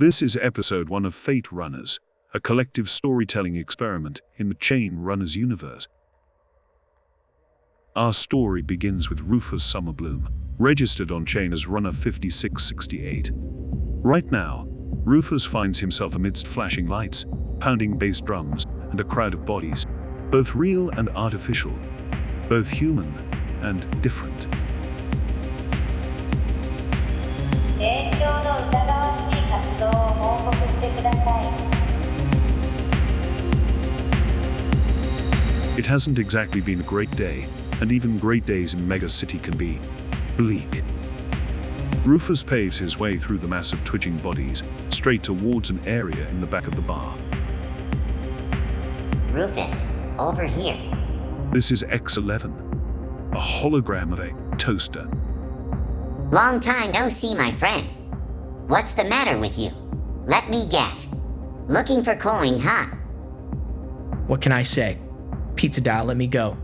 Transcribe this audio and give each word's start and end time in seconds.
This 0.00 0.22
is 0.22 0.36
episode 0.40 0.88
one 0.88 1.04
of 1.04 1.12
Fate 1.12 1.50
Runners, 1.50 1.98
a 2.32 2.38
collective 2.38 2.88
storytelling 2.88 3.56
experiment 3.56 4.20
in 4.36 4.48
the 4.48 4.54
Chain 4.54 4.94
Runners 4.94 5.34
universe. 5.34 5.88
Our 7.96 8.12
story 8.12 8.62
begins 8.62 9.10
with 9.10 9.22
Rufus 9.22 9.64
Summerbloom, 9.64 10.28
registered 10.56 11.10
on 11.10 11.26
Chain 11.26 11.52
as 11.52 11.66
Runner 11.66 11.90
5668. 11.90 13.32
Right 13.34 14.30
now, 14.30 14.68
Rufus 14.68 15.44
finds 15.44 15.80
himself 15.80 16.14
amidst 16.14 16.46
flashing 16.46 16.86
lights, 16.86 17.24
pounding 17.58 17.98
bass 17.98 18.20
drums, 18.20 18.66
and 18.92 19.00
a 19.00 19.04
crowd 19.04 19.34
of 19.34 19.44
bodies, 19.44 19.84
both 20.30 20.54
real 20.54 20.90
and 20.90 21.08
artificial, 21.16 21.76
both 22.48 22.70
human 22.70 23.12
and 23.62 24.00
different. 24.00 24.46
Hasn't 35.88 36.18
exactly 36.18 36.60
been 36.60 36.80
a 36.80 36.84
great 36.84 37.10
day, 37.16 37.46
and 37.80 37.90
even 37.90 38.18
great 38.18 38.44
days 38.44 38.74
in 38.74 38.86
Mega 38.86 39.08
City 39.08 39.38
can 39.38 39.56
be 39.56 39.78
bleak. 40.36 40.82
Rufus 42.04 42.44
paves 42.44 42.76
his 42.76 42.98
way 42.98 43.16
through 43.16 43.38
the 43.38 43.48
mass 43.48 43.72
of 43.72 43.82
twitching 43.86 44.18
bodies, 44.18 44.62
straight 44.90 45.22
towards 45.22 45.70
an 45.70 45.80
area 45.86 46.28
in 46.28 46.42
the 46.42 46.46
back 46.46 46.66
of 46.66 46.76
the 46.76 46.82
bar. 46.82 47.16
Rufus, 49.32 49.86
over 50.18 50.44
here. 50.44 50.76
This 51.52 51.70
is 51.70 51.82
X11, 51.84 53.32
a 53.32 53.40
hologram 53.40 54.12
of 54.12 54.20
a 54.20 54.56
toaster. 54.58 55.08
Long 56.30 56.60
time 56.60 56.92
no 56.92 57.08
see, 57.08 57.34
my 57.34 57.50
friend. 57.50 57.88
What's 58.66 58.92
the 58.92 59.04
matter 59.04 59.38
with 59.38 59.58
you? 59.58 59.70
Let 60.26 60.50
me 60.50 60.66
guess. 60.68 61.14
Looking 61.66 62.04
for 62.04 62.14
coin, 62.14 62.60
huh? 62.60 62.94
What 64.26 64.42
can 64.42 64.52
I 64.52 64.62
say? 64.62 64.98
Pizza 65.58 65.80
Dial 65.80 66.04
let 66.04 66.16
me 66.16 66.28
go. 66.28 66.56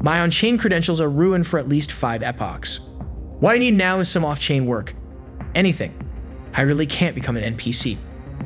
My 0.00 0.20
on 0.20 0.30
chain 0.30 0.56
credentials 0.56 1.00
are 1.00 1.10
ruined 1.10 1.48
for 1.48 1.58
at 1.58 1.68
least 1.68 1.90
five 1.90 2.22
epochs. 2.22 2.78
What 3.40 3.56
I 3.56 3.58
need 3.58 3.74
now 3.74 3.98
is 3.98 4.08
some 4.08 4.24
off 4.24 4.38
chain 4.38 4.66
work. 4.66 4.94
Anything. 5.56 5.92
I 6.54 6.62
really 6.62 6.86
can't 6.86 7.16
become 7.16 7.36
an 7.36 7.56
NPC. 7.56 7.98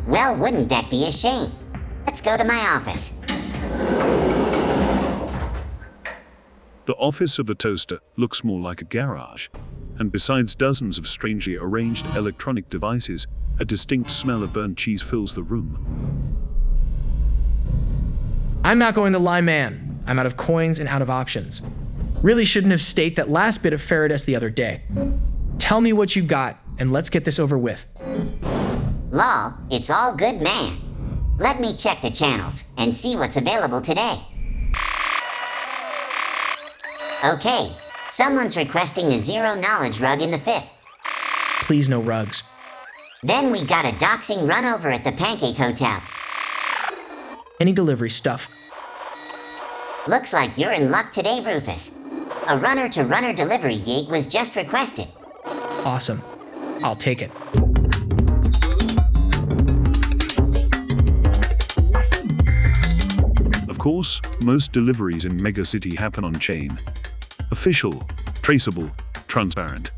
Well, 0.07 0.35
wouldn't 0.37 0.71
that 0.71 0.89
be 0.89 1.05
a 1.05 1.13
shame? 1.13 1.53
Let's 2.07 2.23
go 2.23 2.37
to 2.39 2.45
my 2.45 2.59
office. 2.59 3.21
The 6.87 6.95
office 6.95 7.39
of 7.39 7.47
the 7.47 7.55
toaster 7.55 8.01
looks 8.17 8.43
more 8.43 8.59
like 8.59 8.81
a 8.81 8.87
garage, 8.87 9.49
and 9.99 10.11
besides 10.11 10.55
dozens 10.55 10.97
of 10.97 11.07
strangely 11.07 11.57
arranged 11.57 12.07
electronic 12.17 12.71
devices, 12.71 13.27
a 13.61 13.67
distinct 13.67 14.11
smell 14.11 14.43
of 14.43 14.55
burnt 14.55 14.79
cheese 14.79 15.03
fills 15.03 15.35
the 15.35 15.43
room. 15.43 15.77
I'm 18.65 18.79
not 18.79 18.95
going 18.95 19.13
to 19.13 19.19
lie, 19.19 19.41
man. 19.41 19.90
I'm 20.07 20.19
out 20.19 20.27
of 20.27 20.37
coins 20.37 20.79
and 20.79 20.89
out 20.89 21.03
of 21.03 21.11
options. 21.11 21.63
Really 22.23 22.45
shouldn't 22.45 22.71
have 22.73 22.81
staked 22.81 23.17
that 23.17 23.31
last 23.31 23.63
bit 23.63 23.73
of 23.73 23.81
Faradas 23.81 24.25
the 24.25 24.37
other 24.37 24.51
day. 24.51 24.83
Tell 25.59 25.81
me 25.81 25.93
what 25.93 26.17
you 26.17 26.23
got, 26.23 26.59
and 26.79 26.93
let's 26.93 27.11
get 27.11 27.25
this 27.25 27.39
over 27.39 27.57
with. 27.57 27.87
Law, 29.11 29.55
it's 29.71 29.91
all 29.91 30.15
good, 30.15 30.41
man. 30.41 30.79
Let 31.39 31.61
me 31.61 31.75
check 31.75 32.03
the 32.03 32.11
channels 32.11 32.65
and 32.77 32.95
see 32.95 33.17
what's 33.17 33.37
available 33.37 33.81
today. 33.81 34.21
Okay, 37.25 37.73
someone's 38.09 38.57
requesting 38.57 39.13
a 39.13 39.19
zero 39.19 39.55
knowledge 39.55 40.01
rug 40.01 40.23
in 40.23 40.31
the 40.31 40.39
fifth. 40.39 40.73
Please, 41.63 41.89
no 41.89 42.01
rugs. 42.01 42.43
Then 43.23 43.51
we 43.53 43.65
got 43.65 43.85
a 43.85 43.93
doxing 43.93 44.49
run 44.49 44.65
over 44.65 44.91
at 44.91 45.05
the 45.05 45.13
Pancake 45.13 45.57
Hotel. 45.57 46.03
Any 47.61 47.73
delivery 47.73 48.11
stuff. 48.11 48.51
Looks 50.09 50.33
like 50.33 50.57
you're 50.57 50.73
in 50.73 50.91
luck 50.91 51.13
today, 51.13 51.45
Rufus. 51.45 51.99
A 52.49 52.57
runner 52.57 52.89
to 52.89 53.05
runner 53.05 53.35
delivery 53.35 53.77
gig 53.77 54.09
was 54.09 54.27
just 54.27 54.57
requested. 54.57 55.09
Awesome. 55.85 56.23
I'll 56.83 56.97
take 56.97 57.21
it. 57.21 57.31
Of 63.69 63.79
course, 63.79 64.23
most 64.43 64.73
deliveries 64.73 65.27
in 65.27 65.41
Mega 65.41 65.67
City 65.67 65.95
happen 65.95 66.25
on 66.25 66.33
chain. 66.35 66.79
Official, 67.51 68.03
traceable, 68.41 68.91
transparent. 69.29 69.91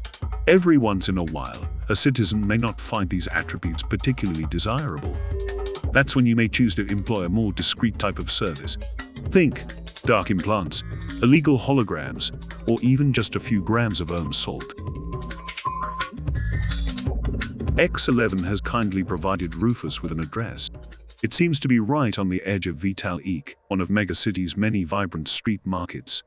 Every 0.48 0.78
once 0.78 1.10
in 1.10 1.16
a 1.16 1.24
while, 1.24 1.68
a 1.88 1.94
citizen 1.94 2.44
may 2.44 2.56
not 2.56 2.80
find 2.80 3.08
these 3.08 3.28
attributes 3.28 3.84
particularly 3.84 4.46
desirable. 4.46 5.16
That's 5.92 6.16
when 6.16 6.26
you 6.26 6.34
may 6.34 6.48
choose 6.48 6.74
to 6.74 6.86
employ 6.90 7.26
a 7.26 7.28
more 7.28 7.52
discreet 7.52 8.00
type 8.00 8.18
of 8.18 8.32
service. 8.32 8.76
Think 9.30 9.62
dark 10.02 10.30
implants, 10.30 10.82
illegal 11.22 11.58
holograms, 11.58 12.30
or 12.68 12.78
even 12.82 13.12
just 13.12 13.36
a 13.36 13.40
few 13.40 13.62
grams 13.62 14.00
of 14.00 14.12
ohm 14.12 14.32
salt. 14.32 14.74
X11 17.76 18.44
has 18.44 18.60
kindly 18.60 19.02
provided 19.02 19.54
Rufus 19.54 20.02
with 20.02 20.12
an 20.12 20.20
address. 20.20 20.68
It 21.22 21.32
seems 21.32 21.58
to 21.60 21.68
be 21.68 21.80
right 21.80 22.18
on 22.18 22.28
the 22.28 22.42
edge 22.42 22.66
of 22.66 22.76
Vitalik, 22.76 23.54
one 23.68 23.80
of 23.80 23.88
Megacity's 23.88 24.56
many 24.56 24.84
vibrant 24.84 25.28
street 25.28 25.60
markets. 25.64 26.22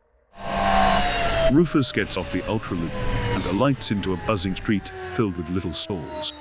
Rufus 1.51 1.91
gets 1.91 2.17
off 2.17 2.31
the 2.31 2.41
Ultraloop 2.41 2.91
and 3.35 3.45
alights 3.45 3.91
into 3.91 4.13
a 4.13 4.19
buzzing 4.25 4.55
street 4.55 4.91
filled 5.11 5.37
with 5.37 5.49
little 5.49 5.73
stalls. 5.73 6.33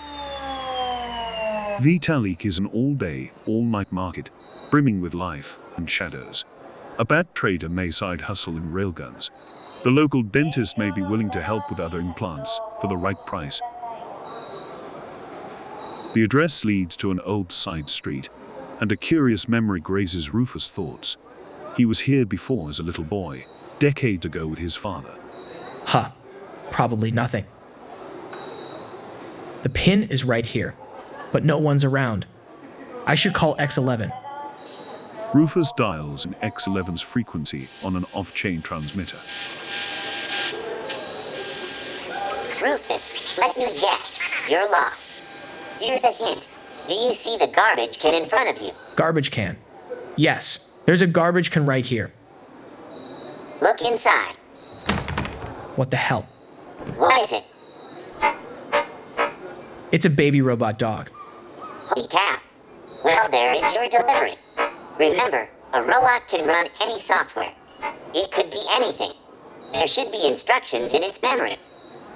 Vitalik 1.81 2.47
is 2.47 2.59
an 2.59 2.67
all-day, 2.67 3.33
all-night 3.47 3.93
market, 3.93 4.31
brimming 4.71 5.01
with 5.01 5.13
life 5.13 5.59
and 5.77 5.91
shadows. 5.91 6.45
A 6.97 7.05
bad 7.05 7.35
trader 7.35 7.69
may 7.69 7.91
side 7.91 8.21
hustle 8.21 8.57
in 8.57 8.71
railguns. 8.71 9.31
The 9.83 9.91
local 9.91 10.23
dentist 10.23 10.79
may 10.79 10.93
be 10.93 11.03
willing 11.03 11.29
to 11.31 11.43
help 11.43 11.69
with 11.69 11.81
other 11.81 11.99
implants 11.99 12.61
for 12.81 12.87
the 12.87 12.97
right 12.97 13.17
price. 13.27 13.61
The 16.15 16.23
address 16.23 16.65
leads 16.65 16.97
to 16.99 17.11
an 17.11 17.19
old 17.21 17.51
side 17.51 17.89
street, 17.89 18.29
and 18.81 18.93
a 18.93 18.97
curious 18.97 19.49
memory 19.49 19.81
grazes 19.81 20.33
Rufus' 20.33 20.71
thoughts. 20.71 21.17
He 21.77 21.85
was 21.85 22.01
here 22.01 22.25
before 22.25 22.69
as 22.69 22.79
a 22.79 22.85
little 22.85 23.03
boy, 23.03 23.47
decades 23.81 24.25
ago 24.25 24.47
with 24.47 24.61
his 24.61 24.77
father. 24.77 25.15
Huh. 25.87 26.11
Probably 26.71 27.11
nothing. 27.11 27.45
The 29.65 29.69
pin 29.69 30.05
is 30.05 30.23
right 30.23 30.47
here, 30.47 30.77
but 31.33 31.45
no 31.45 31.59
one's 31.59 31.83
around. 31.83 32.27
I 33.05 33.17
should 33.17 33.35
call 33.35 33.57
X11. 33.57 34.13
Rufus 35.35 35.73
dials 35.73 36.25
an 36.25 36.37
X11's 36.45 37.03
frequency 37.03 37.69
on 37.83 37.97
an 37.97 38.07
off-chain 38.13 38.63
transmitter. 38.63 39.19
Rufus, 42.63 43.37
let 43.37 43.59
me 43.59 43.81
guess. 43.81 44.21
You're 44.49 44.71
lost. 44.71 45.13
Here's 45.81 46.05
a 46.05 46.13
hint. 46.13 46.47
Do 46.87 46.95
you 46.95 47.13
see 47.13 47.37
the 47.37 47.49
garbage 47.49 47.99
can 47.99 48.15
in 48.15 48.29
front 48.29 48.49
of 48.49 48.63
you? 48.63 48.71
Garbage 48.95 49.33
can. 49.33 49.57
Yes, 50.15 50.71
there's 50.87 51.03
a 51.03 51.07
garbage 51.09 51.51
can 51.51 51.67
right 51.67 51.85
here. 51.85 52.13
Look 53.61 53.83
inside. 53.83 54.37
What 55.75 55.91
the 55.91 55.97
hell? 55.97 56.29
What 56.97 57.21
is 57.23 57.33
it? 57.33 57.45
It's 59.91 60.05
a 60.05 60.11
baby 60.11 60.43
robot 60.43 60.79
dog. 60.79 61.11
Holy 61.87 62.07
cow. 62.07 62.39
Well, 63.03 63.29
there 63.31 63.53
is 63.53 63.73
your 63.73 63.89
delivery. 63.89 64.37
Remember, 64.99 65.49
a 65.73 65.83
robot 65.83 66.29
can 66.29 66.47
run 66.47 66.69
any 66.81 67.01
software. 67.01 67.53
It 68.15 68.31
could 68.31 68.51
be 68.51 68.61
anything. 68.71 69.11
There 69.73 69.89
should 69.89 70.13
be 70.13 70.25
instructions 70.25 70.93
in 70.93 71.03
its 71.03 71.21
memory. 71.21 71.57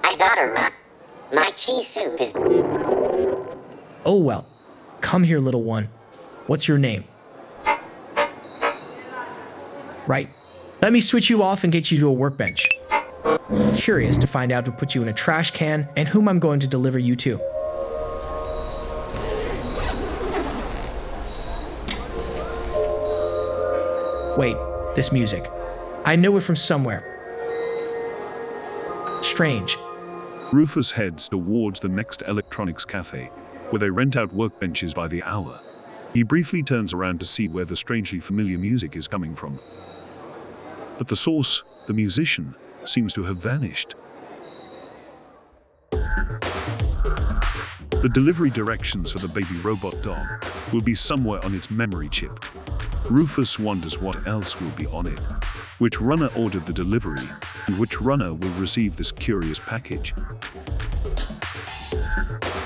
I 0.04 0.14
gotta 0.16 0.46
run. 0.46 0.70
My 1.34 1.50
cheese 1.50 1.88
soup 1.88 2.20
is. 2.20 2.32
Oh 4.04 4.18
well. 4.18 4.46
Come 5.00 5.24
here, 5.24 5.40
little 5.40 5.64
one. 5.64 5.88
What's 6.46 6.68
your 6.68 6.78
name? 6.78 7.04
Right. 10.06 10.30
Let 10.80 10.92
me 10.92 11.00
switch 11.00 11.28
you 11.28 11.42
off 11.42 11.64
and 11.64 11.72
get 11.72 11.90
you 11.90 11.98
to 11.98 12.08
a 12.08 12.12
workbench. 12.12 12.68
Curious 13.74 14.16
to 14.18 14.26
find 14.28 14.52
out 14.52 14.66
who 14.66 14.72
put 14.72 14.94
you 14.94 15.02
in 15.02 15.08
a 15.08 15.12
trash 15.12 15.50
can 15.50 15.88
and 15.96 16.06
whom 16.06 16.28
I'm 16.28 16.38
going 16.38 16.60
to 16.60 16.68
deliver 16.68 16.98
you 16.98 17.16
to. 17.16 17.40
Wait, 24.38 24.56
this 24.94 25.10
music. 25.10 25.50
I 26.04 26.14
know 26.14 26.36
it 26.36 26.42
from 26.42 26.54
somewhere. 26.54 27.02
Strange. 29.20 29.76
Rufus 30.52 30.92
heads 30.92 31.28
towards 31.28 31.80
the 31.80 31.88
next 31.88 32.22
electronics 32.22 32.84
cafe, 32.84 33.32
where 33.70 33.80
they 33.80 33.90
rent 33.90 34.16
out 34.16 34.32
workbenches 34.32 34.94
by 34.94 35.08
the 35.08 35.24
hour. 35.24 35.60
He 36.14 36.22
briefly 36.22 36.62
turns 36.62 36.94
around 36.94 37.18
to 37.18 37.26
see 37.26 37.48
where 37.48 37.64
the 37.64 37.74
strangely 37.74 38.20
familiar 38.20 38.58
music 38.58 38.94
is 38.94 39.08
coming 39.08 39.34
from. 39.34 39.58
But 40.98 41.08
the 41.08 41.16
source, 41.16 41.64
the 41.88 41.92
musician, 41.92 42.54
seems 42.84 43.12
to 43.14 43.24
have 43.24 43.38
vanished. 43.38 43.96
The 48.00 48.08
delivery 48.08 48.50
directions 48.50 49.10
for 49.10 49.18
the 49.18 49.26
baby 49.26 49.58
robot 49.64 49.92
dog 50.04 50.44
will 50.72 50.80
be 50.80 50.94
somewhere 50.94 51.44
on 51.44 51.52
its 51.52 51.68
memory 51.68 52.08
chip. 52.08 52.30
Rufus 53.10 53.58
wonders 53.58 54.00
what 54.00 54.24
else 54.24 54.60
will 54.60 54.70
be 54.70 54.86
on 54.86 55.08
it. 55.08 55.18
Which 55.80 56.00
runner 56.00 56.30
ordered 56.36 56.64
the 56.64 56.72
delivery, 56.72 57.28
and 57.66 57.76
which 57.76 58.00
runner 58.00 58.32
will 58.32 58.50
receive 58.50 58.96
this 58.96 59.10
curious 59.10 59.58
package? 59.58 60.14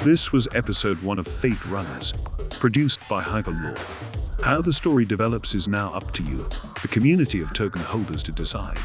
This 0.03 0.33
was 0.33 0.49
episode 0.55 1.03
1 1.03 1.19
of 1.19 1.27
Fate 1.27 1.65
Runners, 1.65 2.13
produced 2.51 3.09
by 3.09 3.23
Hyperlaw. 3.23 3.79
How 4.43 4.61
the 4.61 4.73
story 4.73 5.07
develops 5.07 5.55
is 5.55 5.67
now 5.67 5.95
up 5.95 6.13
to 6.13 6.23
you, 6.25 6.47
the 6.83 6.89
community 6.89 7.41
of 7.41 7.55
token 7.55 7.81
holders, 7.81 8.23
to 8.25 8.33
decide. 8.33 8.77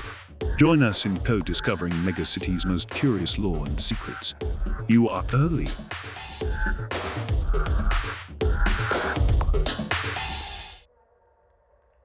Join 0.57 0.81
us 0.81 1.05
in 1.05 1.17
co 1.17 1.41
discovering 1.41 1.91
Megacity's 2.05 2.65
most 2.65 2.89
curious 2.89 3.37
lore 3.37 3.65
and 3.65 3.81
secrets. 3.81 4.33
You 4.87 5.09
are 5.09 5.25
early. 5.33 5.67
Thank 6.67 6.91
you. 6.91 8.26